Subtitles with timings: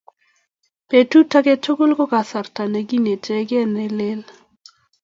[0.89, 4.21] petut age tugul ko kasarta ne kinetigei nelel